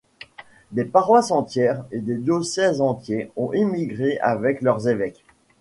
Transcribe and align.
Des 0.71 0.85
paroisses 0.85 1.29
entières 1.29 1.85
et 1.91 1.99
des 1.99 2.17
diocèses 2.17 2.81
entiers 2.81 3.29
ont 3.35 3.53
émigré 3.53 4.17
avec 4.17 4.63
leurs 4.63 4.87
évêques. 4.87 5.23